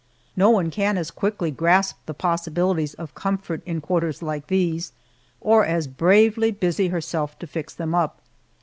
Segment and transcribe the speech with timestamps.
[0.35, 4.93] No one can as quickly grasp the possibilities of comfort in quarters like these,
[5.39, 8.19] or as bravely busy herself to fix them up.